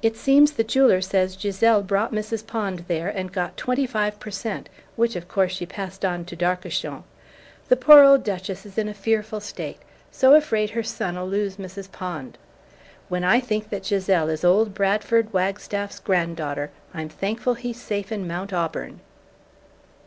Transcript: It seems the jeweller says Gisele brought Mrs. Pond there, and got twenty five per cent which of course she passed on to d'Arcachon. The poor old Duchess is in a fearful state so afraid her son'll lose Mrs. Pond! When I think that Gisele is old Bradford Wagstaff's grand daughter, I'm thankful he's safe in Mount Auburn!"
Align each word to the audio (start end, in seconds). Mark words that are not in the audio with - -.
It 0.00 0.16
seems 0.16 0.52
the 0.52 0.64
jeweller 0.64 1.02
says 1.02 1.36
Gisele 1.36 1.82
brought 1.82 2.10
Mrs. 2.10 2.46
Pond 2.46 2.86
there, 2.88 3.10
and 3.10 3.30
got 3.30 3.58
twenty 3.58 3.86
five 3.86 4.18
per 4.18 4.30
cent 4.30 4.70
which 4.96 5.14
of 5.14 5.28
course 5.28 5.52
she 5.52 5.66
passed 5.66 6.06
on 6.06 6.24
to 6.24 6.34
d'Arcachon. 6.34 7.04
The 7.68 7.76
poor 7.76 8.02
old 8.02 8.24
Duchess 8.24 8.64
is 8.64 8.78
in 8.78 8.88
a 8.88 8.94
fearful 8.94 9.40
state 9.40 9.76
so 10.10 10.32
afraid 10.32 10.70
her 10.70 10.82
son'll 10.82 11.26
lose 11.28 11.58
Mrs. 11.58 11.92
Pond! 11.92 12.38
When 13.10 13.24
I 13.24 13.40
think 13.40 13.68
that 13.68 13.82
Gisele 13.84 14.30
is 14.30 14.42
old 14.42 14.72
Bradford 14.72 15.34
Wagstaff's 15.34 16.00
grand 16.00 16.38
daughter, 16.38 16.70
I'm 16.94 17.10
thankful 17.10 17.52
he's 17.52 17.78
safe 17.78 18.10
in 18.10 18.26
Mount 18.26 18.54
Auburn!" 18.54 19.00